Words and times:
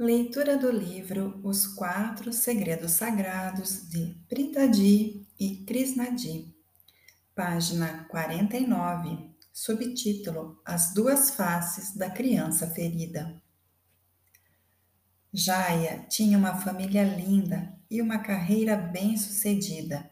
Leitura 0.00 0.56
do 0.56 0.70
livro 0.70 1.40
Os 1.42 1.66
Quatro 1.66 2.32
Segredos 2.32 2.92
Sagrados 2.92 3.88
de 3.90 4.14
Pritadi 4.28 5.26
e 5.36 5.56
Krishnadi, 5.66 6.54
página 7.34 8.04
49, 8.04 9.28
subtítulo 9.52 10.62
As 10.64 10.94
Duas 10.94 11.30
Faces 11.30 11.96
da 11.96 12.08
Criança 12.08 12.68
Ferida. 12.68 13.42
Jaya 15.32 16.06
tinha 16.08 16.38
uma 16.38 16.54
família 16.54 17.02
linda 17.02 17.76
e 17.90 18.00
uma 18.00 18.20
carreira 18.20 18.76
bem-sucedida. 18.76 20.08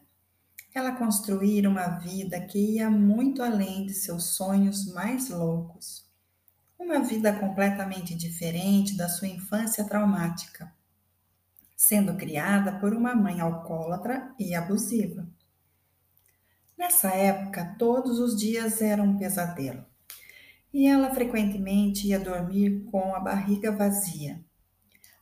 Ela 0.73 0.97
construíra 0.97 1.69
uma 1.69 1.87
vida 1.87 2.41
que 2.41 2.59
ia 2.59 2.89
muito 2.89 3.41
além 3.41 3.85
de 3.85 3.93
seus 3.93 4.35
sonhos 4.35 4.85
mais 4.93 5.29
loucos 5.29 6.06
uma 6.79 6.99
vida 6.99 7.33
completamente 7.33 8.13
diferente 8.15 8.95
da 8.95 9.09
sua 9.09 9.27
infância 9.27 9.83
traumática, 9.83 10.71
sendo 11.75 12.15
criada 12.15 12.79
por 12.79 12.93
uma 12.93 13.15
mãe 13.15 13.41
alcoólatra 13.41 14.33
e 14.39 14.53
abusiva. 14.53 15.27
Nessa 16.77 17.09
época, 17.09 17.75
todos 17.79 18.19
os 18.19 18.39
dias 18.39 18.81
eram 18.81 19.05
um 19.05 19.17
pesadelo, 19.17 19.83
e 20.71 20.87
ela 20.87 21.09
frequentemente 21.09 22.07
ia 22.07 22.19
dormir 22.19 22.85
com 22.91 23.15
a 23.15 23.19
barriga 23.19 23.71
vazia. 23.71 24.39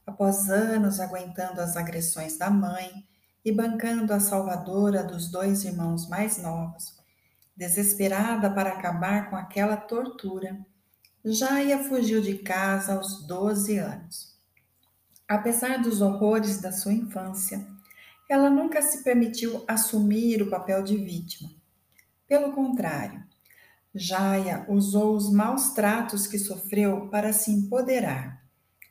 Após 0.05 0.49
anos 0.49 0.99
aguentando 0.99 1.61
as 1.61 1.77
agressões 1.77 2.37
da 2.37 2.49
mãe 2.49 3.07
e 3.43 3.51
bancando 3.51 4.13
a 4.13 4.19
salvadora 4.19 5.03
dos 5.03 5.31
dois 5.31 5.63
irmãos 5.63 6.09
mais 6.09 6.37
novos, 6.37 6.99
desesperada 7.55 8.51
para 8.53 8.71
acabar 8.71 9.29
com 9.29 9.35
aquela 9.35 9.77
tortura, 9.77 10.59
Jaia 11.27 11.83
fugiu 11.83 12.21
de 12.21 12.37
casa 12.37 12.93
aos 12.93 13.25
12 13.25 13.79
anos. 13.79 14.37
Apesar 15.27 15.81
dos 15.81 15.99
horrores 15.99 16.61
da 16.61 16.71
sua 16.71 16.93
infância, 16.93 17.65
ela 18.29 18.47
nunca 18.47 18.79
se 18.79 19.03
permitiu 19.03 19.65
assumir 19.67 20.43
o 20.43 20.51
papel 20.51 20.83
de 20.83 20.95
vítima. 20.95 21.49
Pelo 22.27 22.53
contrário, 22.53 23.23
Jaia 23.91 24.67
usou 24.69 25.15
os 25.15 25.31
maus 25.31 25.69
tratos 25.69 26.27
que 26.27 26.37
sofreu 26.37 27.09
para 27.09 27.33
se 27.33 27.49
empoderar, 27.49 28.45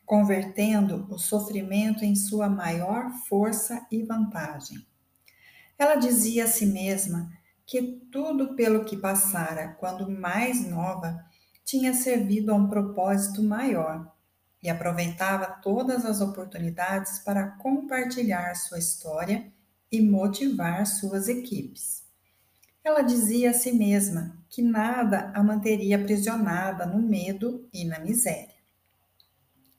convertendo 0.05 1.07
o 1.09 1.17
sofrimento 1.17 2.05
em 2.05 2.17
sua 2.17 2.49
maior 2.49 3.13
força 3.29 3.87
e 3.93 4.03
vantagem. 4.03 4.85
Ela 5.79 5.95
dizia 5.95 6.45
a 6.45 6.49
si 6.49 6.67
mesma 6.67 7.31
que 7.65 7.81
tudo 8.11 8.57
pelo 8.57 8.85
que 8.85 8.97
passara 8.97 9.69
quando 9.79 10.11
mais 10.11 10.69
nova 10.69 11.25
tinha 11.65 11.95
servido 11.95 12.53
a 12.53 12.55
um 12.55 12.69
propósito 12.69 13.43
maior 13.43 14.13
e 14.63 14.69
aproveitava 14.69 15.47
todas 15.47 16.05
as 16.05 16.21
oportunidades 16.21 17.19
para 17.21 17.49
compartilhar 17.59 18.55
sua 18.55 18.79
história 18.79 19.53
e 19.91 20.01
motivar 20.01 20.87
suas 20.87 21.29
equipes. 21.29 22.05
Ela 22.83 23.03
dizia 23.03 23.51
a 23.51 23.55
si 23.55 23.73
mesma 23.73 24.37
que 24.49 24.61
nada 24.61 25.33
a 25.35 25.43
manteria 25.43 25.97
aprisionada 25.97 26.85
no 26.85 27.01
medo 27.01 27.69
e 27.73 27.85
na 27.85 27.99
miséria. 27.99 28.55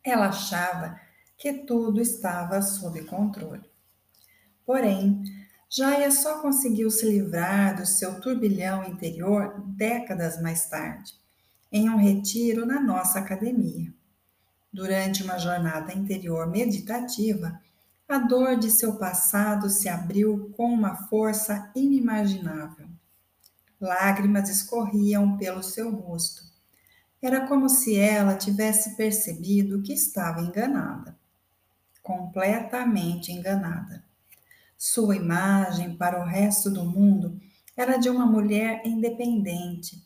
Ela 0.03 0.29
achava 0.29 0.99
que 1.37 1.53
tudo 1.53 2.01
estava 2.01 2.61
sob 2.61 3.03
controle. 3.05 3.69
Porém, 4.65 5.23
Jaya 5.69 6.09
só 6.11 6.41
conseguiu 6.41 6.89
se 6.89 7.07
livrar 7.07 7.75
do 7.75 7.85
seu 7.85 8.19
turbilhão 8.21 8.83
interior 8.85 9.61
décadas 9.67 10.41
mais 10.41 10.67
tarde, 10.67 11.13
em 11.75 11.89
um 11.89 11.97
retiro 11.97 12.65
na 12.65 12.79
nossa 12.79 13.19
academia. 13.19 13.93
Durante 14.71 15.23
uma 15.23 15.37
jornada 15.37 15.91
interior 15.91 16.47
meditativa, 16.47 17.59
a 18.07 18.17
dor 18.17 18.55
de 18.55 18.71
seu 18.71 18.95
passado 18.95 19.69
se 19.69 19.89
abriu 19.89 20.53
com 20.55 20.67
uma 20.71 20.95
força 20.95 21.69
inimaginável. 21.75 22.87
Lágrimas 23.77 24.49
escorriam 24.49 25.35
pelo 25.35 25.61
seu 25.61 25.93
rosto. 25.93 26.43
Era 27.21 27.45
como 27.45 27.67
se 27.67 27.99
ela 27.99 28.35
tivesse 28.35 28.95
percebido 28.95 29.81
que 29.81 29.91
estava 29.91 30.39
enganada. 30.39 31.17
Completamente 32.01 33.33
enganada. 33.33 34.01
Sua 34.77 35.17
imagem 35.17 35.97
para 35.97 36.21
o 36.21 36.25
resto 36.25 36.69
do 36.69 36.85
mundo 36.85 37.37
era 37.75 37.97
de 37.97 38.09
uma 38.09 38.25
mulher 38.25 38.81
independente, 38.85 40.04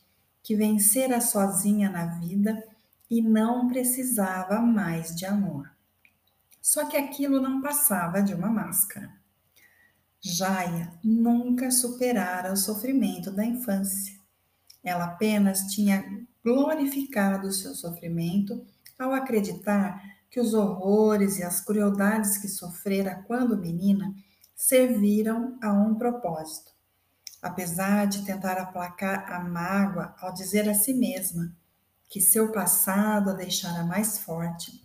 que 0.49 0.55
vencera 0.55 1.21
sozinha 1.21 1.91
na 1.91 2.07
vida 2.17 2.67
e 3.07 3.21
não 3.21 3.67
precisava 3.67 4.59
mais 4.59 5.15
de 5.15 5.23
amor. 5.23 5.69
Só 6.59 6.87
que 6.87 6.97
aquilo 6.97 7.39
não 7.39 7.61
passava 7.61 8.23
de 8.23 8.33
uma 8.33 8.49
máscara. 8.49 9.13
Jaya 10.19 10.91
nunca 11.03 11.69
superara 11.69 12.51
o 12.51 12.57
sofrimento 12.57 13.29
da 13.29 13.45
infância. 13.45 14.19
Ela 14.83 15.05
apenas 15.05 15.71
tinha 15.71 16.03
glorificado 16.43 17.49
o 17.49 17.53
seu 17.53 17.75
sofrimento 17.75 18.65
ao 18.97 19.13
acreditar 19.13 20.01
que 20.31 20.39
os 20.39 20.55
horrores 20.55 21.37
e 21.37 21.43
as 21.43 21.61
crueldades 21.61 22.39
que 22.39 22.47
sofrera 22.47 23.23
quando 23.27 23.55
menina 23.55 24.15
serviram 24.55 25.59
a 25.61 25.71
um 25.71 25.93
propósito 25.93 26.78
apesar 27.41 28.05
de 28.05 28.25
tentar 28.25 28.57
aplacar 28.57 29.31
a 29.31 29.39
mágoa 29.39 30.15
ao 30.19 30.33
dizer 30.33 30.67
a 30.69 30.73
si 30.73 30.93
mesma 30.93 31.55
que 32.09 32.19
seu 32.19 32.51
passado 32.51 33.29
a 33.29 33.33
deixara 33.33 33.83
mais 33.83 34.17
forte, 34.19 34.83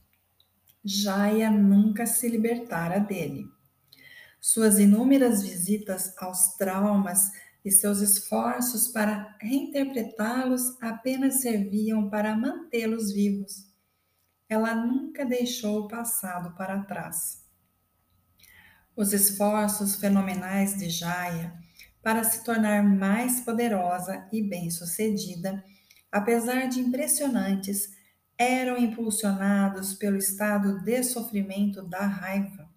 Jaya 0.84 1.50
nunca 1.50 2.06
se 2.06 2.28
libertara 2.28 3.00
dele. 3.00 3.48
Suas 4.38 4.78
inúmeras 4.78 5.42
visitas 5.42 6.12
aos 6.18 6.54
traumas 6.56 7.30
e 7.64 7.70
seus 7.70 8.00
esforços 8.00 8.88
para 8.88 9.34
reinterpretá-los 9.40 10.76
apenas 10.82 11.40
serviam 11.40 12.10
para 12.10 12.36
mantê-los 12.36 13.10
vivos. 13.10 13.72
Ela 14.46 14.74
nunca 14.74 15.24
deixou 15.24 15.84
o 15.84 15.88
passado 15.88 16.54
para 16.54 16.84
trás. 16.84 17.42
Os 18.94 19.14
esforços 19.14 19.96
fenomenais 19.96 20.76
de 20.76 20.90
Jaya 20.90 21.58
para 22.04 22.22
se 22.22 22.44
tornar 22.44 22.84
mais 22.84 23.40
poderosa 23.40 24.28
e 24.30 24.42
bem-sucedida, 24.42 25.64
apesar 26.12 26.68
de 26.68 26.78
impressionantes, 26.78 27.94
eram 28.36 28.76
impulsionados 28.76 29.94
pelo 29.94 30.18
estado 30.18 30.84
de 30.84 31.02
sofrimento 31.02 31.82
da 31.82 32.06
raiva, 32.06 32.68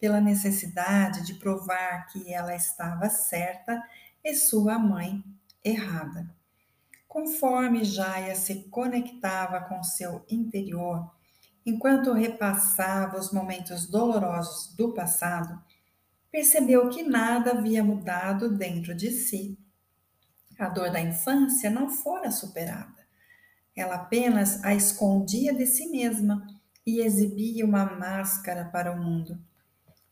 pela 0.00 0.20
necessidade 0.20 1.24
de 1.24 1.34
provar 1.34 2.08
que 2.08 2.34
ela 2.34 2.52
estava 2.52 3.08
certa 3.08 3.80
e 4.24 4.34
sua 4.34 4.76
mãe 4.76 5.22
errada. 5.62 6.28
Conforme 7.06 7.84
Jaya 7.84 8.34
se 8.34 8.64
conectava 8.70 9.60
com 9.60 9.84
seu 9.84 10.24
interior, 10.28 11.14
enquanto 11.64 12.12
repassava 12.12 13.20
os 13.20 13.30
momentos 13.30 13.86
dolorosos 13.86 14.74
do 14.74 14.92
passado, 14.92 15.62
percebeu 16.34 16.88
que 16.88 17.04
nada 17.04 17.52
havia 17.52 17.84
mudado 17.84 18.50
dentro 18.50 18.92
de 18.92 19.12
si. 19.12 19.56
A 20.58 20.68
dor 20.68 20.90
da 20.90 21.00
infância 21.00 21.70
não 21.70 21.88
fora 21.88 22.28
superada. 22.32 23.06
Ela 23.76 23.94
apenas 23.94 24.64
a 24.64 24.74
escondia 24.74 25.54
de 25.54 25.64
si 25.64 25.86
mesma 25.86 26.44
e 26.84 26.98
exibia 26.98 27.64
uma 27.64 27.84
máscara 27.84 28.64
para 28.64 28.90
o 28.90 29.00
mundo. 29.00 29.38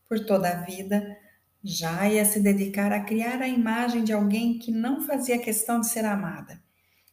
Por 0.08 0.24
toda 0.24 0.48
a 0.48 0.60
vida, 0.60 1.18
já 1.60 2.08
ia 2.08 2.24
se 2.24 2.38
dedicar 2.38 2.92
a 2.92 3.02
criar 3.02 3.42
a 3.42 3.48
imagem 3.48 4.04
de 4.04 4.12
alguém 4.12 4.60
que 4.60 4.70
não 4.70 5.00
fazia 5.00 5.40
questão 5.40 5.80
de 5.80 5.88
ser 5.88 6.04
amada, 6.04 6.62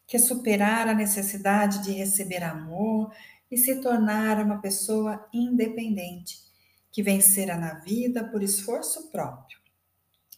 que 0.05 0.19
superara 0.19 0.91
a 0.91 0.95
necessidade 0.95 1.83
de 1.83 1.93
receber 1.93 2.43
amor 2.43 3.11
e 3.49 3.57
se 3.57 3.81
tornara 3.81 4.43
uma 4.43 4.61
pessoa 4.61 5.27
independente 5.33 6.48
que 6.91 7.03
vencera 7.03 7.57
na 7.57 7.75
vida 7.75 8.23
por 8.23 8.41
esforço 8.41 9.11
próprio. 9.11 9.59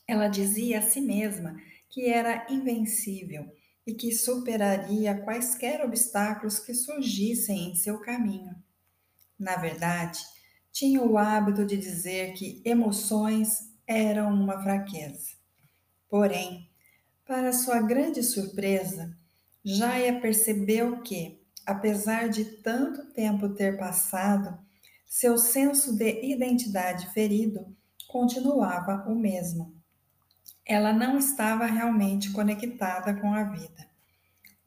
Ela 0.08 0.28
dizia 0.28 0.80
a 0.80 0.82
si 0.82 1.00
mesma 1.00 1.56
que 1.90 2.08
era 2.08 2.46
invencível 2.50 3.54
e 3.86 3.94
que 3.94 4.12
superaria 4.12 5.20
quaisquer 5.22 5.84
obstáculos 5.84 6.60
que 6.60 6.74
surgissem 6.74 7.72
em 7.72 7.76
seu 7.76 8.00
caminho. 8.00 8.56
Na 9.40 9.56
verdade, 9.56 10.20
tinha 10.72 11.02
o 11.02 11.18
hábito 11.18 11.66
de 11.66 11.78
dizer 11.78 12.34
que 12.34 12.62
emoções 12.64 13.72
eram 13.88 14.34
uma 14.34 14.62
fraqueza. 14.62 15.32
Porém, 16.10 16.70
para 17.26 17.54
sua 17.54 17.82
grande 17.82 18.22
surpresa, 18.24 19.18
Jaya 19.64 20.20
percebeu 20.20 21.02
que, 21.02 21.42
apesar 21.66 22.30
de 22.30 22.46
tanto 22.46 23.06
tempo 23.14 23.50
ter 23.50 23.78
passado, 23.78 24.58
seu 25.12 25.38
senso 25.38 25.94
de 25.94 26.24
identidade 26.24 27.06
ferido 27.08 27.76
continuava 28.08 29.04
o 29.10 29.14
mesmo. 29.14 29.76
Ela 30.66 30.94
não 30.94 31.18
estava 31.18 31.66
realmente 31.66 32.32
conectada 32.32 33.14
com 33.20 33.34
a 33.34 33.44
vida. 33.44 33.90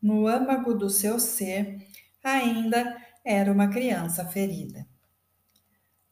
No 0.02 0.26
âmago 0.26 0.74
do 0.74 0.90
seu 0.90 1.18
ser, 1.18 1.88
ainda 2.22 2.94
era 3.24 3.50
uma 3.50 3.68
criança 3.68 4.22
ferida. 4.26 4.86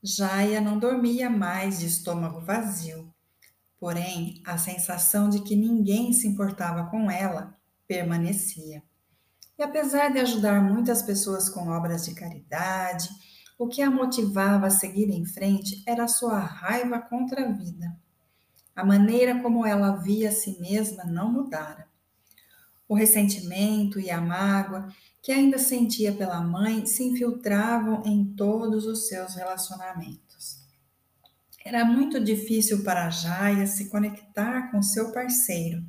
Jaia 0.02 0.62
não 0.62 0.78
dormia 0.78 1.28
mais 1.28 1.81
de 1.81 1.87
estômago 1.87 2.40
vazio. 2.40 3.12
Porém, 3.78 4.43
a 4.46 4.56
sensação 4.56 5.28
de 5.28 5.43
que 5.43 5.55
ninguém 5.55 6.11
se 6.14 6.26
importava 6.26 6.87
com 6.87 7.11
ela 7.11 7.55
permanecia. 7.87 8.82
E 9.58 9.62
apesar 9.62 10.08
de 10.11 10.20
ajudar 10.20 10.62
muitas 10.62 11.02
pessoas 11.02 11.50
com 11.50 11.69
obras 11.69 12.06
de 12.06 12.14
caridade, 12.14 13.11
o 13.62 13.69
que 13.69 13.81
a 13.81 13.88
motivava 13.88 14.67
a 14.67 14.70
seguir 14.70 15.09
em 15.09 15.25
frente 15.25 15.85
era 15.87 16.09
sua 16.09 16.41
raiva 16.41 16.99
contra 16.99 17.44
a 17.44 17.53
vida. 17.53 17.97
A 18.75 18.85
maneira 18.85 19.41
como 19.41 19.64
ela 19.64 19.94
via 19.99 20.31
a 20.31 20.32
si 20.32 20.59
mesma 20.61 21.05
não 21.05 21.31
mudara. 21.32 21.87
O 22.88 22.94
ressentimento 22.97 24.00
e 24.00 24.11
a 24.11 24.20
mágoa 24.20 24.88
que 25.23 25.31
ainda 25.31 25.59
sentia 25.59 26.12
pela 26.12 26.41
mãe 26.41 26.85
se 26.87 27.05
infiltravam 27.05 28.03
em 28.05 28.25
todos 28.35 28.85
os 28.85 29.06
seus 29.06 29.37
relacionamentos. 29.37 30.59
Era 31.64 31.85
muito 31.85 32.19
difícil 32.19 32.82
para 32.82 33.11
Jaya 33.11 33.69
se 33.69 33.88
conectar 33.88 34.73
com 34.73 34.82
seu 34.82 35.12
parceiro. 35.12 35.85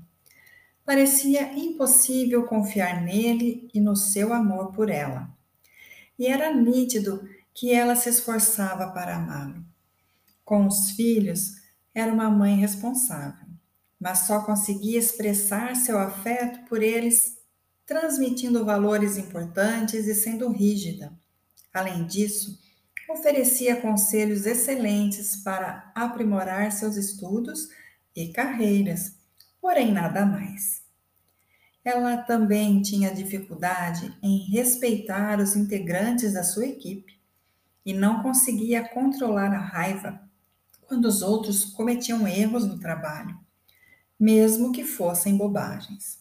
Parecia 0.85 1.57
impossível 1.57 2.45
confiar 2.45 3.01
nele 3.01 3.67
e 3.73 3.79
no 3.79 3.95
seu 3.95 4.31
amor 4.31 4.71
por 4.73 4.91
ela. 4.91 5.27
E 6.19 6.27
era 6.27 6.53
nítido 6.53 7.27
que 7.53 7.71
ela 7.71 7.95
se 7.95 8.09
esforçava 8.09 8.91
para 8.91 9.15
amá-lo. 9.15 9.63
Com 10.43 10.67
os 10.67 10.91
filhos, 10.91 11.51
era 11.93 12.11
uma 12.11 12.29
mãe 12.29 12.55
responsável, 12.55 13.47
mas 13.99 14.19
só 14.19 14.41
conseguia 14.41 14.99
expressar 14.99 15.75
seu 15.75 15.97
afeto 15.99 16.67
por 16.67 16.81
eles 16.81 17.37
transmitindo 17.85 18.65
valores 18.65 19.17
importantes 19.17 20.07
e 20.07 20.15
sendo 20.15 20.49
rígida. 20.49 21.13
Além 21.73 22.05
disso, 22.05 22.59
oferecia 23.09 23.79
conselhos 23.79 24.45
excelentes 24.45 25.37
para 25.37 25.91
aprimorar 25.93 26.71
seus 26.71 26.95
estudos 26.95 27.67
e 28.15 28.29
carreiras, 28.29 29.15
porém 29.61 29.91
nada 29.91 30.25
mais. 30.25 30.81
Ela 31.85 32.17
também 32.17 32.81
tinha 32.81 33.13
dificuldade 33.13 34.17
em 34.23 34.49
respeitar 34.49 35.39
os 35.39 35.55
integrantes 35.55 36.33
da 36.33 36.43
sua 36.43 36.65
equipe 36.65 37.22
e 37.85 37.93
não 37.93 38.21
conseguia 38.21 38.87
controlar 38.87 39.53
a 39.53 39.59
raiva 39.59 40.21
quando 40.81 41.05
os 41.05 41.21
outros 41.21 41.65
cometiam 41.65 42.27
erros 42.27 42.65
no 42.65 42.79
trabalho, 42.79 43.37
mesmo 44.19 44.71
que 44.71 44.83
fossem 44.83 45.37
bobagens. 45.37 46.19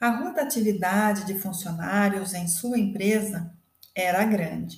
A 0.00 0.10
rotatividade 0.10 1.24
de 1.24 1.38
funcionários 1.38 2.34
em 2.34 2.46
sua 2.46 2.78
empresa 2.78 3.50
era 3.94 4.24
grande. 4.24 4.76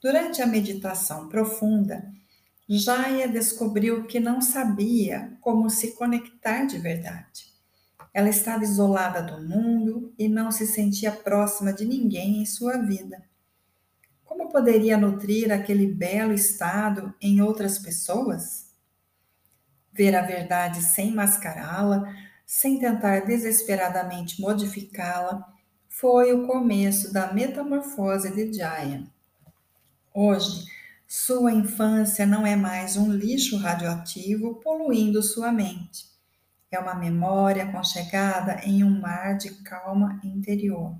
Durante 0.00 0.42
a 0.42 0.46
meditação 0.46 1.28
profunda, 1.28 2.10
Jaya 2.68 3.28
descobriu 3.28 4.04
que 4.06 4.18
não 4.18 4.40
sabia 4.40 5.36
como 5.40 5.70
se 5.70 5.92
conectar 5.92 6.64
de 6.64 6.78
verdade. 6.78 7.52
Ela 8.12 8.28
estava 8.28 8.64
isolada 8.64 9.22
do 9.22 9.46
mundo 9.46 10.12
e 10.18 10.28
não 10.28 10.50
se 10.50 10.66
sentia 10.66 11.12
próxima 11.12 11.72
de 11.72 11.84
ninguém 11.84 12.42
em 12.42 12.46
sua 12.46 12.78
vida. 12.78 13.22
Poderia 14.52 14.98
nutrir 14.98 15.50
aquele 15.50 15.86
belo 15.86 16.34
estado 16.34 17.14
em 17.22 17.40
outras 17.40 17.78
pessoas? 17.78 18.70
Ver 19.90 20.14
a 20.14 20.20
verdade 20.20 20.82
sem 20.82 21.10
mascará-la, 21.10 22.14
sem 22.44 22.78
tentar 22.78 23.20
desesperadamente 23.20 24.38
modificá-la, 24.42 25.42
foi 25.88 26.34
o 26.34 26.46
começo 26.46 27.10
da 27.10 27.32
metamorfose 27.32 28.30
de 28.34 28.52
Jaya. 28.52 29.04
Hoje, 30.12 30.66
sua 31.08 31.50
infância 31.50 32.26
não 32.26 32.46
é 32.46 32.54
mais 32.54 32.98
um 32.98 33.10
lixo 33.10 33.56
radioativo 33.56 34.56
poluindo 34.56 35.22
sua 35.22 35.50
mente. 35.50 36.04
É 36.70 36.78
uma 36.78 36.94
memória 36.94 37.72
conchegada 37.72 38.60
em 38.64 38.84
um 38.84 39.00
mar 39.00 39.38
de 39.38 39.50
calma 39.62 40.20
interior. 40.22 40.94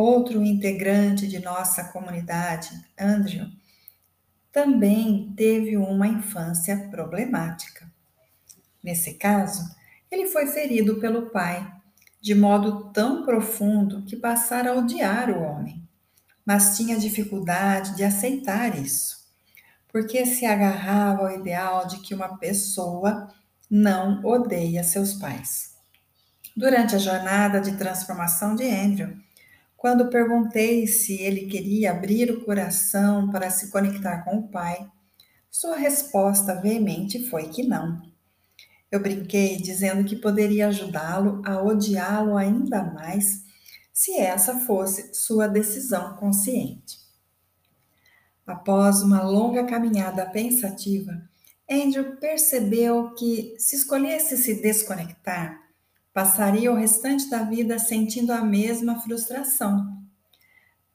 Outro 0.00 0.44
integrante 0.44 1.26
de 1.26 1.40
nossa 1.40 1.82
comunidade, 1.82 2.70
Andrew, 2.96 3.48
também 4.52 5.34
teve 5.36 5.76
uma 5.76 6.06
infância 6.06 6.88
problemática. 6.88 7.90
Nesse 8.80 9.14
caso, 9.14 9.60
ele 10.08 10.28
foi 10.28 10.46
ferido 10.46 11.00
pelo 11.00 11.30
pai, 11.30 11.68
de 12.20 12.32
modo 12.32 12.92
tão 12.92 13.24
profundo 13.24 14.04
que 14.04 14.14
passara 14.14 14.70
a 14.70 14.74
odiar 14.76 15.30
o 15.30 15.42
homem, 15.42 15.82
mas 16.46 16.76
tinha 16.76 16.96
dificuldade 16.96 17.96
de 17.96 18.04
aceitar 18.04 18.78
isso, 18.78 19.28
porque 19.88 20.24
se 20.26 20.46
agarrava 20.46 21.22
ao 21.22 21.40
ideal 21.40 21.88
de 21.88 21.98
que 22.02 22.14
uma 22.14 22.38
pessoa 22.38 23.34
não 23.68 24.24
odeia 24.24 24.84
seus 24.84 25.14
pais. 25.14 25.74
Durante 26.56 26.94
a 26.94 26.98
jornada 26.98 27.60
de 27.60 27.76
transformação 27.76 28.54
de 28.54 28.62
Andrew, 28.62 29.26
quando 29.78 30.10
perguntei 30.10 30.88
se 30.88 31.22
ele 31.22 31.46
queria 31.46 31.92
abrir 31.92 32.32
o 32.32 32.44
coração 32.44 33.30
para 33.30 33.48
se 33.48 33.70
conectar 33.70 34.24
com 34.24 34.38
o 34.38 34.48
Pai, 34.48 34.90
sua 35.48 35.76
resposta 35.76 36.60
veemente 36.60 37.24
foi 37.28 37.48
que 37.48 37.62
não. 37.62 38.02
Eu 38.90 38.98
brinquei 38.98 39.56
dizendo 39.56 40.02
que 40.02 40.16
poderia 40.16 40.66
ajudá-lo 40.66 41.40
a 41.46 41.62
odiá-lo 41.62 42.36
ainda 42.36 42.82
mais 42.82 43.44
se 43.92 44.18
essa 44.18 44.58
fosse 44.58 45.14
sua 45.14 45.46
decisão 45.46 46.16
consciente. 46.16 46.98
Após 48.44 49.00
uma 49.00 49.22
longa 49.22 49.64
caminhada 49.64 50.26
pensativa, 50.26 51.22
Andrew 51.70 52.16
percebeu 52.16 53.14
que, 53.14 53.54
se 53.60 53.76
escolhesse 53.76 54.36
se 54.38 54.60
desconectar, 54.60 55.67
passaria 56.12 56.72
o 56.72 56.76
restante 56.76 57.28
da 57.28 57.42
vida 57.42 57.78
sentindo 57.78 58.32
a 58.32 58.42
mesma 58.42 59.00
frustração. 59.00 59.98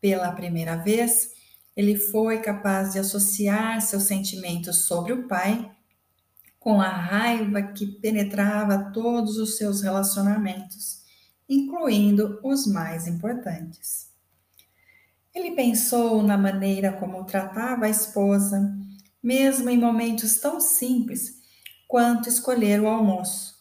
Pela 0.01 0.31
primeira 0.31 0.75
vez, 0.75 1.31
ele 1.75 1.98
foi 1.98 2.39
capaz 2.39 2.94
de 2.94 3.00
associar 3.00 3.81
seus 3.81 4.04
sentimentos 4.04 4.86
sobre 4.86 5.13
o 5.13 5.27
pai 5.27 5.71
com 6.60 6.80
a 6.80 6.89
raiva 6.89 7.62
que 7.62 7.86
penetrava 7.86 8.92
todos 8.94 9.38
os 9.38 9.57
seus 9.57 9.81
relacionamentos, 9.81 11.04
incluindo 11.48 12.39
os 12.44 12.65
mais 12.68 13.07
importantes. 13.07 14.12
Ele 15.33 15.51
pensou 15.56 16.21
na 16.21 16.38
maneira 16.38 16.94
como 16.94 17.25
tratava 17.25 17.86
a 17.86 17.89
esposa, 17.89 18.74
mesmo 19.22 19.70
em 19.70 19.77
momentos 19.77 20.39
tão 20.39 20.60
simples 20.60 21.41
quanto 21.88 22.29
escolher 22.29 22.79
o 22.82 22.88
almoço 22.88 23.52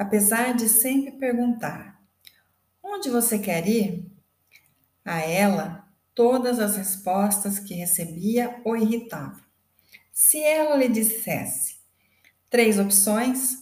apesar 0.00 0.54
de 0.54 0.66
sempre 0.66 1.12
perguntar: 1.12 2.00
Onde 2.82 3.10
você 3.10 3.38
quer 3.38 3.68
ir? 3.68 4.10
A 5.04 5.20
ela, 5.20 5.86
todas 6.14 6.58
as 6.58 6.76
respostas 6.76 7.58
que 7.58 7.74
recebia 7.74 8.60
o 8.64 8.74
irritavam. 8.74 9.42
Se 10.10 10.42
ela 10.42 10.74
lhe 10.76 10.88
dissesse 10.88 11.80
três 12.48 12.78
opções, 12.78 13.58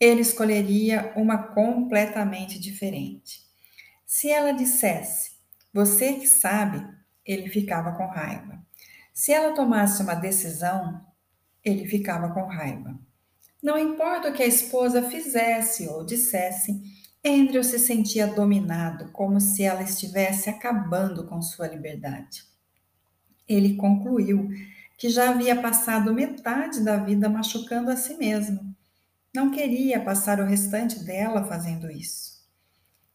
ele 0.00 0.22
escolheria 0.22 1.12
uma 1.14 1.36
completamente 1.36 2.58
diferente. 2.58 3.42
Se 4.06 4.30
ela 4.30 4.52
dissesse, 4.52 5.32
você 5.74 6.14
que 6.14 6.26
sabe, 6.26 6.86
ele 7.24 7.48
ficava 7.48 7.92
com 7.92 8.06
raiva. 8.06 8.64
Se 9.12 9.30
ela 9.30 9.54
tomasse 9.54 10.02
uma 10.02 10.14
decisão, 10.14 11.06
ele 11.62 11.86
ficava 11.86 12.32
com 12.32 12.46
raiva. 12.46 12.98
Não 13.62 13.78
importa 13.78 14.28
o 14.28 14.32
que 14.32 14.42
a 14.42 14.46
esposa 14.46 15.02
fizesse 15.02 15.88
ou 15.88 16.04
dissesse, 16.04 16.80
Andrew 17.24 17.64
se 17.64 17.78
sentia 17.78 18.26
dominado, 18.26 19.10
como 19.10 19.40
se 19.40 19.64
ela 19.64 19.82
estivesse 19.82 20.48
acabando 20.48 21.26
com 21.26 21.42
sua 21.42 21.66
liberdade. 21.66 22.44
Ele 23.48 23.74
concluiu 23.74 24.48
que 24.96 25.08
já 25.08 25.30
havia 25.30 25.60
passado 25.60 26.14
metade 26.14 26.84
da 26.84 26.96
vida 26.96 27.28
machucando 27.28 27.90
a 27.90 27.96
si 27.96 28.14
mesmo. 28.16 28.74
Não 29.34 29.50
queria 29.50 30.00
passar 30.00 30.40
o 30.40 30.46
restante 30.46 31.04
dela 31.04 31.44
fazendo 31.44 31.90
isso. 31.90 32.36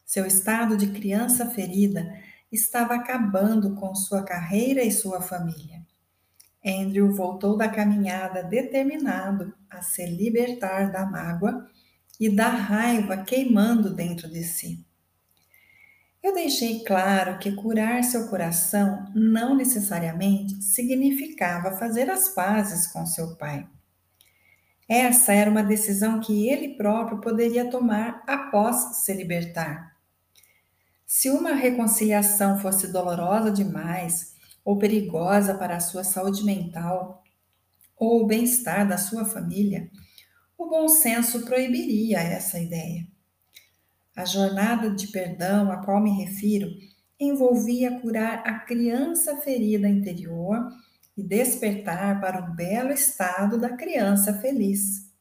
Seu 0.06 0.26
estado 0.26 0.76
de 0.76 0.88
criança 0.88 1.50
ferida 1.50 2.14
estava 2.52 2.96
acabando 2.96 3.76
com 3.76 3.96
sua 3.96 4.24
carreira 4.24 4.84
e 4.84 4.92
sua 4.92 5.22
família. 5.22 5.81
Andrew 6.66 7.12
voltou 7.12 7.58
da 7.58 7.68
caminhada 7.68 8.44
determinado 8.44 9.54
a 9.70 9.82
se 9.82 10.06
libertar 10.06 10.92
da 10.92 11.06
mágoa 11.06 11.68
e 12.20 12.30
da 12.30 12.48
raiva 12.48 13.24
queimando 13.24 13.90
dentro 13.90 14.30
de 14.30 14.44
si. 14.44 14.86
Eu 16.22 16.36
deixei 16.36 16.84
claro 16.84 17.40
que 17.40 17.52
curar 17.52 18.04
seu 18.04 18.28
coração 18.28 19.12
não 19.16 19.56
necessariamente 19.56 20.62
significava 20.62 21.78
fazer 21.78 22.12
as 22.12 22.30
pazes 22.30 22.86
com 22.86 23.08
seu 23.08 23.36
pai. 23.38 23.68
Essa 24.88 25.34
era 25.34 25.50
uma 25.50 25.64
decisão 25.64 26.20
que 26.20 26.48
ele 26.48 26.76
próprio 26.76 27.22
poderia 27.22 27.70
tomar 27.70 28.24
após 28.28 28.98
se 28.98 29.14
libertar. 29.14 29.96
Se 31.08 31.30
uma 31.30 31.54
reconciliação 31.54 32.60
fosse 32.60 32.92
dolorosa 32.92 33.52
demais 33.52 34.31
ou 34.64 34.78
perigosa 34.78 35.56
para 35.56 35.78
a 35.78 35.80
sua 35.80 36.04
saúde 36.04 36.44
mental 36.44 37.24
ou 37.98 38.24
o 38.24 38.28
bem-estar 38.28 38.88
da 38.88 38.98
sua 38.98 39.26
família, 39.26 39.90
o 40.58 40.68
bom 40.68 40.88
senso 40.88 41.46
proibiria 41.46 42.20
essa 42.20 42.60
ideia. 42.60 43.08
A 44.16 44.26
jornada 44.26 44.90
de 44.90 45.08
perdão 45.08 45.72
a 45.72 45.78
qual 45.78 46.02
me 46.02 46.24
refiro 46.24 46.70
envolvia 47.20 48.00
curar 48.00 48.42
a 48.46 48.60
criança 48.60 49.38
ferida 49.38 49.88
interior 49.88 50.68
e 51.16 51.24
despertar 51.24 52.20
para 52.20 52.42
o 52.42 52.56
belo 52.56 52.92
estado 52.92 53.60
da 53.60 53.76
criança 53.76 54.34
feliz. 54.40 55.12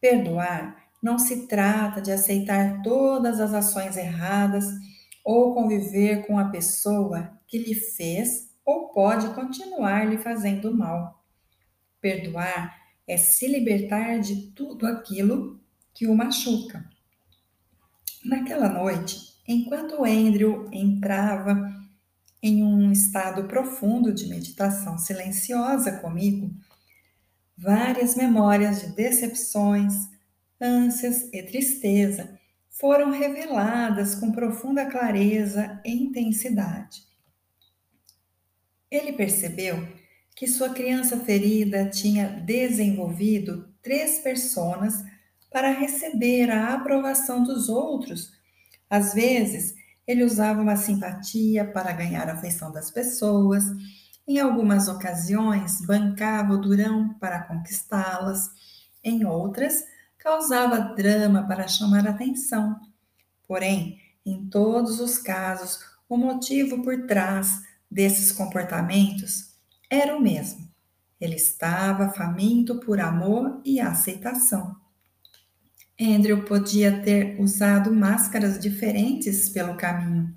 Perdoar 0.00 0.76
não 1.02 1.18
se 1.18 1.46
trata 1.46 2.00
de 2.02 2.12
aceitar 2.12 2.82
todas 2.82 3.40
as 3.40 3.54
ações 3.54 3.96
erradas 3.96 4.66
ou 5.24 5.54
conviver 5.54 6.26
com 6.26 6.38
a 6.38 6.48
pessoa 6.48 7.38
que 7.46 7.58
lhe 7.58 7.74
fez 7.74 8.50
ou 8.64 8.88
pode 8.88 9.34
continuar 9.34 10.08
lhe 10.08 10.18
fazendo 10.18 10.74
mal. 10.74 11.24
Perdoar 12.00 12.78
é 13.06 13.16
se 13.16 13.46
libertar 13.46 14.18
de 14.18 14.52
tudo 14.52 14.86
aquilo 14.86 15.60
que 15.92 16.06
o 16.06 16.14
machuca. 16.14 16.88
Naquela 18.24 18.68
noite, 18.68 19.40
enquanto 19.46 20.04
Andrew 20.04 20.68
entrava 20.72 21.74
em 22.42 22.62
um 22.62 22.90
estado 22.90 23.44
profundo 23.44 24.14
de 24.14 24.26
meditação 24.28 24.96
silenciosa 24.96 25.98
comigo, 26.00 26.54
várias 27.56 28.14
memórias 28.14 28.80
de 28.80 28.94
decepções, 28.94 29.92
ânsias 30.60 31.28
e 31.32 31.42
tristeza 31.42 32.39
foram 32.80 33.10
reveladas 33.10 34.14
com 34.14 34.32
profunda 34.32 34.86
clareza 34.86 35.80
e 35.84 35.92
intensidade. 35.92 37.02
Ele 38.90 39.12
percebeu 39.12 39.86
que 40.34 40.48
sua 40.48 40.70
criança 40.70 41.18
ferida 41.18 41.90
tinha 41.90 42.28
desenvolvido 42.28 43.68
três 43.82 44.18
personas 44.20 45.04
para 45.52 45.70
receber 45.70 46.50
a 46.50 46.72
aprovação 46.72 47.44
dos 47.44 47.68
outros. 47.68 48.32
Às 48.88 49.12
vezes, 49.12 49.74
ele 50.06 50.24
usava 50.24 50.62
uma 50.62 50.76
simpatia 50.76 51.64
para 51.64 51.92
ganhar 51.92 52.28
a 52.30 52.32
afeição 52.32 52.72
das 52.72 52.90
pessoas. 52.90 53.64
Em 54.26 54.38
algumas 54.38 54.88
ocasiões, 54.88 55.84
bancava 55.84 56.54
o 56.54 56.60
durão 56.60 57.12
para 57.20 57.42
conquistá-las. 57.42 58.48
Em 59.04 59.26
outras, 59.26 59.84
causava 60.20 60.94
drama 60.94 61.46
para 61.46 61.66
chamar 61.66 62.06
atenção. 62.06 62.78
Porém, 63.48 63.98
em 64.24 64.46
todos 64.46 65.00
os 65.00 65.18
casos, 65.18 65.80
o 66.08 66.16
motivo 66.16 66.82
por 66.82 67.06
trás 67.06 67.62
desses 67.90 68.30
comportamentos 68.30 69.54
era 69.88 70.16
o 70.16 70.20
mesmo. 70.20 70.70
Ele 71.20 71.34
estava 71.34 72.10
faminto 72.10 72.78
por 72.80 73.00
amor 73.00 73.60
e 73.64 73.80
aceitação. 73.80 74.76
Andrew 76.00 76.44
podia 76.44 77.02
ter 77.02 77.38
usado 77.40 77.92
máscaras 77.92 78.58
diferentes 78.58 79.48
pelo 79.50 79.76
caminho, 79.76 80.34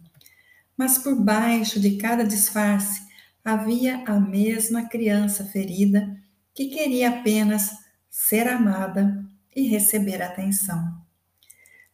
mas 0.76 0.98
por 0.98 1.16
baixo 1.16 1.80
de 1.80 1.98
cada 1.98 2.24
disfarce 2.24 3.02
havia 3.46 4.04
a 4.06 4.20
mesma 4.20 4.90
criança 4.90 5.46
ferida 5.46 6.18
que 6.54 6.68
queria 6.68 7.10
apenas 7.10 7.72
ser 8.10 8.48
amada 8.48 9.24
e 9.56 9.68
receber 9.68 10.22
atenção. 10.22 11.04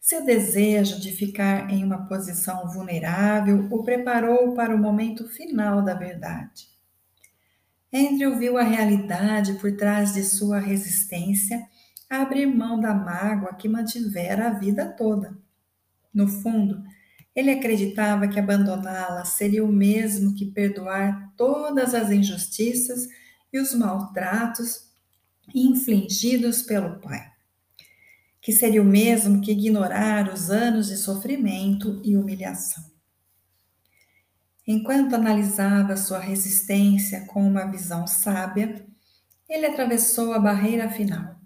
Seu 0.00 0.24
desejo 0.24 0.98
de 0.98 1.12
ficar 1.12 1.70
em 1.70 1.84
uma 1.84 2.06
posição 2.06 2.66
vulnerável 2.72 3.68
o 3.70 3.84
preparou 3.84 4.54
para 4.54 4.74
o 4.74 4.78
momento 4.78 5.28
final 5.28 5.82
da 5.82 5.92
verdade. 5.92 6.68
Andrew 7.92 8.38
viu 8.38 8.56
a 8.56 8.62
realidade 8.62 9.54
por 9.54 9.76
trás 9.76 10.14
de 10.14 10.24
sua 10.24 10.58
resistência 10.58 11.68
a 12.08 12.22
abrir 12.22 12.46
mão 12.46 12.80
da 12.80 12.94
mágoa 12.94 13.54
que 13.54 13.68
mantivera 13.68 14.48
a 14.48 14.52
vida 14.54 14.86
toda. 14.86 15.36
No 16.14 16.26
fundo, 16.26 16.82
ele 17.36 17.50
acreditava 17.50 18.26
que 18.26 18.40
abandoná-la 18.40 19.24
seria 19.26 19.62
o 19.62 19.70
mesmo 19.70 20.34
que 20.34 20.46
perdoar 20.46 21.30
todas 21.36 21.94
as 21.94 22.10
injustiças 22.10 23.06
e 23.52 23.58
os 23.60 23.74
maltratos 23.74 24.90
infligidos 25.54 26.62
pelo 26.62 26.98
pai 27.00 27.30
que 28.40 28.52
seria 28.52 28.80
o 28.80 28.84
mesmo 28.84 29.40
que 29.40 29.52
ignorar 29.52 30.32
os 30.32 30.50
anos 30.50 30.88
de 30.88 30.96
sofrimento 30.96 32.00
e 32.04 32.16
humilhação. 32.16 32.82
Enquanto 34.66 35.14
analisava 35.14 35.96
sua 35.96 36.18
resistência 36.18 37.26
com 37.26 37.42
uma 37.42 37.64
visão 37.64 38.06
sábia, 38.06 38.86
ele 39.48 39.66
atravessou 39.66 40.32
a 40.32 40.38
barreira 40.38 40.88
final. 40.88 41.36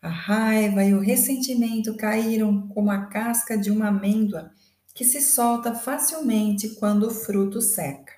A 0.00 0.08
raiva 0.08 0.84
e 0.84 0.94
o 0.94 1.00
ressentimento 1.00 1.96
caíram 1.96 2.68
como 2.68 2.90
a 2.90 3.06
casca 3.06 3.58
de 3.58 3.70
uma 3.70 3.88
amêndoa 3.88 4.52
que 4.94 5.04
se 5.04 5.20
solta 5.20 5.74
facilmente 5.74 6.70
quando 6.76 7.06
o 7.06 7.10
fruto 7.10 7.60
seca. 7.60 8.12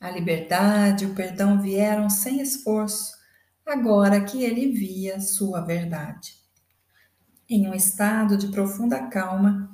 A 0.00 0.10
liberdade 0.10 1.04
e 1.04 1.06
o 1.06 1.14
perdão 1.14 1.60
vieram 1.60 2.10
sem 2.10 2.40
esforço, 2.40 3.12
agora 3.64 4.24
que 4.24 4.42
ele 4.42 4.72
via 4.72 5.20
sua 5.20 5.60
verdade. 5.60 6.41
Em 7.54 7.68
um 7.68 7.74
estado 7.74 8.38
de 8.38 8.48
profunda 8.48 8.98
calma, 9.08 9.70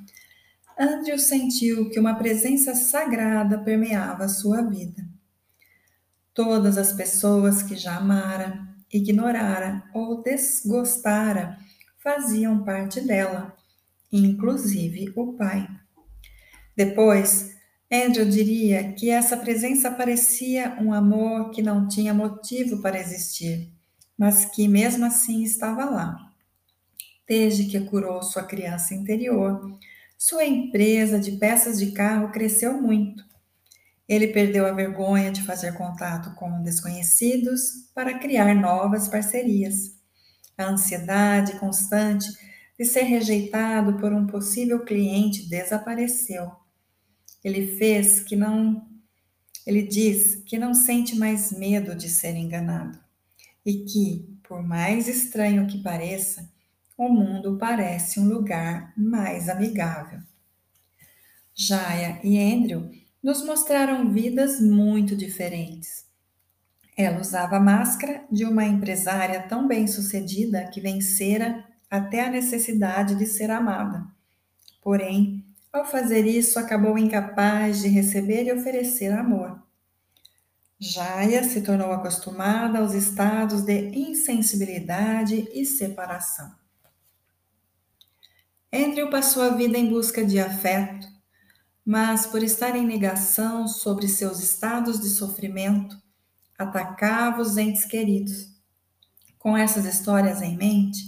Andrew 0.76 1.16
sentiu 1.16 1.88
que 1.88 2.00
uma 2.00 2.16
presença 2.16 2.74
sagrada 2.74 3.56
permeava 3.56 4.26
sua 4.26 4.62
vida. 4.62 5.08
Todas 6.34 6.76
as 6.76 6.92
pessoas 6.92 7.62
que 7.62 7.76
já 7.76 7.94
amara, 7.94 8.66
ignorara 8.92 9.84
ou 9.94 10.20
desgostara 10.20 11.56
faziam 12.02 12.64
parte 12.64 13.00
dela, 13.00 13.56
inclusive 14.10 15.12
o 15.14 15.34
pai. 15.34 15.68
Depois, 16.76 17.54
Andrew 17.88 18.28
diria 18.28 18.92
que 18.94 19.08
essa 19.08 19.36
presença 19.36 19.88
parecia 19.88 20.76
um 20.80 20.92
amor 20.92 21.50
que 21.50 21.62
não 21.62 21.86
tinha 21.86 22.12
motivo 22.12 22.82
para 22.82 22.98
existir, 22.98 23.72
mas 24.18 24.44
que 24.46 24.66
mesmo 24.66 25.04
assim 25.04 25.44
estava 25.44 25.84
lá 25.84 26.27
desde 27.28 27.66
que 27.66 27.78
curou 27.80 28.22
sua 28.22 28.42
criança 28.42 28.94
interior. 28.94 29.78
Sua 30.16 30.44
empresa 30.44 31.20
de 31.20 31.32
peças 31.32 31.78
de 31.78 31.92
carro 31.92 32.32
cresceu 32.32 32.80
muito. 32.80 33.22
Ele 34.08 34.28
perdeu 34.28 34.64
a 34.66 34.72
vergonha 34.72 35.30
de 35.30 35.42
fazer 35.42 35.74
contato 35.74 36.34
com 36.34 36.62
desconhecidos 36.62 37.90
para 37.94 38.18
criar 38.18 38.54
novas 38.54 39.06
parcerias. 39.06 39.94
A 40.56 40.64
ansiedade 40.64 41.58
constante 41.58 42.26
de 42.78 42.84
ser 42.84 43.02
rejeitado 43.02 43.98
por 43.98 44.12
um 44.12 44.26
possível 44.26 44.84
cliente 44.84 45.48
desapareceu. 45.48 46.50
Ele 47.44 47.76
fez 47.76 48.20
que 48.20 48.34
não 48.34 48.88
ele 49.66 49.82
diz 49.82 50.36
que 50.46 50.56
não 50.56 50.72
sente 50.72 51.14
mais 51.14 51.52
medo 51.52 51.94
de 51.94 52.08
ser 52.08 52.34
enganado 52.34 52.98
e 53.66 53.84
que, 53.84 54.26
por 54.42 54.62
mais 54.62 55.06
estranho 55.06 55.66
que 55.66 55.82
pareça, 55.82 56.48
o 56.98 57.08
mundo 57.08 57.56
parece 57.56 58.18
um 58.18 58.28
lugar 58.28 58.92
mais 58.96 59.48
amigável. 59.48 60.18
Jaya 61.54 62.18
e 62.24 62.36
Andrew 62.36 62.90
nos 63.22 63.44
mostraram 63.44 64.12
vidas 64.12 64.60
muito 64.60 65.14
diferentes. 65.14 66.04
Ela 66.96 67.20
usava 67.20 67.56
a 67.56 67.60
máscara 67.60 68.24
de 68.32 68.44
uma 68.44 68.64
empresária 68.64 69.40
tão 69.42 69.68
bem-sucedida 69.68 70.66
que 70.66 70.80
vencera 70.80 71.64
até 71.88 72.24
a 72.24 72.30
necessidade 72.30 73.14
de 73.14 73.26
ser 73.26 73.52
amada. 73.52 74.04
Porém, 74.82 75.44
ao 75.72 75.84
fazer 75.84 76.26
isso, 76.26 76.58
acabou 76.58 76.98
incapaz 76.98 77.80
de 77.80 77.88
receber 77.88 78.44
e 78.46 78.52
oferecer 78.52 79.12
amor. 79.12 79.62
Jaya 80.80 81.44
se 81.44 81.60
tornou 81.60 81.92
acostumada 81.92 82.80
aos 82.80 82.92
estados 82.92 83.62
de 83.62 83.88
insensibilidade 83.96 85.48
e 85.52 85.64
separação. 85.64 86.58
Andrew 88.72 89.08
passou 89.08 89.42
a 89.42 89.50
vida 89.50 89.78
em 89.78 89.88
busca 89.88 90.22
de 90.22 90.38
afeto, 90.38 91.08
mas 91.84 92.26
por 92.26 92.42
estar 92.42 92.76
em 92.76 92.86
negação 92.86 93.66
sobre 93.66 94.06
seus 94.06 94.40
estados 94.40 95.00
de 95.00 95.08
sofrimento, 95.08 95.96
atacava 96.58 97.40
os 97.40 97.56
entes 97.56 97.86
queridos. 97.86 98.52
Com 99.38 99.56
essas 99.56 99.86
histórias 99.86 100.42
em 100.42 100.54
mente, 100.54 100.98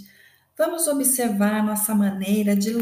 vamos 0.56 0.86
observar 0.86 1.62
nossa 1.62 1.94
maneira 1.94 2.56
de 2.56 2.72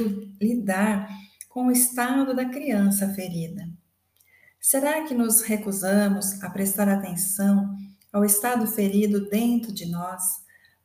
lidar 0.40 1.08
com 1.48 1.66
o 1.66 1.72
estado 1.72 2.32
da 2.32 2.44
criança 2.44 3.12
ferida. 3.14 3.68
Será 4.60 5.02
que 5.02 5.14
nos 5.14 5.42
recusamos 5.42 6.40
a 6.40 6.50
prestar 6.50 6.88
atenção 6.88 7.74
ao 8.12 8.24
estado 8.24 8.64
ferido 8.68 9.28
dentro 9.28 9.72
de 9.72 9.86
nós? 9.86 10.22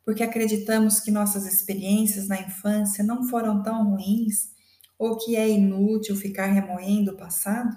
Porque 0.04 0.22
acreditamos 0.22 1.00
que 1.00 1.10
nossas 1.10 1.46
experiências 1.46 2.28
na 2.28 2.40
infância 2.40 3.02
não 3.02 3.26
foram 3.28 3.62
tão 3.62 3.90
ruins 3.90 4.52
ou 4.98 5.16
que 5.16 5.34
é 5.34 5.48
inútil 5.48 6.14
ficar 6.14 6.46
remoendo 6.46 7.12
o 7.12 7.16
passado? 7.16 7.76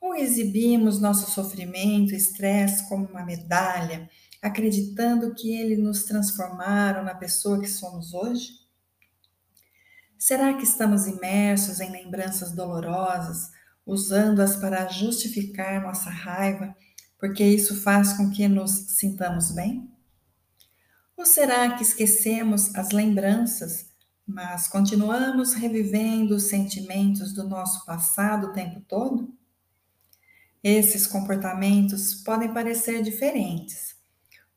Ou 0.00 0.14
exibimos 0.14 1.00
nosso 1.00 1.30
sofrimento 1.30 2.14
estresse 2.14 2.88
como 2.88 3.06
uma 3.06 3.24
medalha, 3.24 4.08
acreditando 4.40 5.34
que 5.34 5.52
eles 5.52 5.78
nos 5.78 6.04
transformaram 6.04 7.02
na 7.02 7.14
pessoa 7.14 7.60
que 7.60 7.68
somos 7.68 8.14
hoje? 8.14 8.52
Será 10.16 10.54
que 10.54 10.64
estamos 10.64 11.06
imersos 11.06 11.80
em 11.80 11.90
lembranças 11.90 12.52
dolorosas, 12.52 13.50
usando-as 13.86 14.56
para 14.56 14.86
justificar 14.88 15.82
nossa 15.82 16.10
raiva, 16.10 16.76
porque 17.18 17.42
isso 17.44 17.80
faz 17.80 18.12
com 18.12 18.30
que 18.30 18.46
nos 18.46 18.70
sintamos 18.70 19.50
bem? 19.52 19.90
Ou 21.18 21.26
será 21.26 21.76
que 21.76 21.82
esquecemos 21.82 22.72
as 22.76 22.92
lembranças, 22.92 23.90
mas 24.24 24.68
continuamos 24.68 25.52
revivendo 25.52 26.36
os 26.36 26.44
sentimentos 26.44 27.32
do 27.32 27.42
nosso 27.42 27.84
passado 27.84 28.46
o 28.46 28.52
tempo 28.52 28.80
todo? 28.82 29.36
Esses 30.62 31.08
comportamentos 31.08 32.14
podem 32.14 32.54
parecer 32.54 33.02
diferentes, 33.02 33.96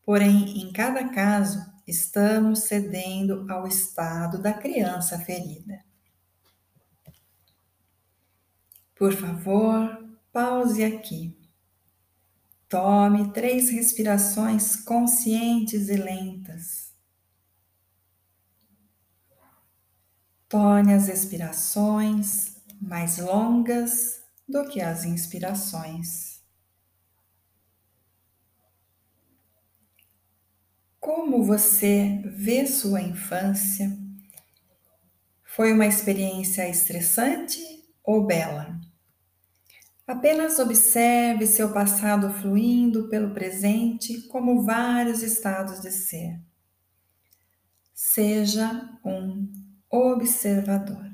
porém, 0.06 0.62
em 0.62 0.72
cada 0.72 1.10
caso, 1.10 1.66
estamos 1.88 2.60
cedendo 2.60 3.52
ao 3.52 3.66
estado 3.66 4.40
da 4.40 4.54
criança 4.54 5.18
ferida. 5.18 5.84
Por 8.96 9.14
favor, 9.14 10.08
pause 10.32 10.84
aqui. 10.84 11.41
Tome 12.72 13.34
três 13.34 13.70
respirações 13.70 14.78
conscientes 14.78 15.90
e 15.90 15.98
lentas. 15.98 16.94
Torne 20.48 20.94
as 20.94 21.10
expirações 21.10 22.56
mais 22.82 23.18
longas 23.18 24.24
do 24.48 24.66
que 24.70 24.80
as 24.80 25.04
inspirações. 25.04 26.42
Como 30.98 31.44
você 31.44 32.22
vê 32.24 32.66
sua 32.66 33.02
infância? 33.02 33.92
Foi 35.44 35.72
uma 35.72 35.86
experiência 35.86 36.68
estressante 36.68 37.60
ou 38.04 38.26
bela? 38.26 38.81
Apenas 40.12 40.60
observe 40.60 41.48
seu 41.48 41.72
passado 41.72 42.34
fluindo 42.42 43.08
pelo 43.08 43.34
presente 43.34 44.24
como 44.24 44.62
vários 44.62 45.24
estados 45.24 45.80
de 45.80 45.90
ser. 45.90 46.38
Seja 47.94 48.90
um 49.06 49.50
observador. 49.90 51.11